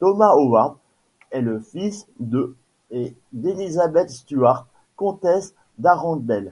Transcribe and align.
Thomas 0.00 0.30
Howard 0.32 0.78
est 1.30 1.42
le 1.42 1.60
fils 1.60 2.08
de 2.18 2.56
et 2.90 3.14
d'Elizabeth 3.32 4.10
Stuart, 4.10 4.66
comtesse 4.96 5.54
d'Arundel. 5.78 6.50